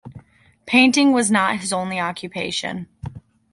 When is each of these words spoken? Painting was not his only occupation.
Painting 0.65 1.11
was 1.11 1.29
not 1.29 1.59
his 1.59 1.71
only 1.71 1.99
occupation. 1.99 2.87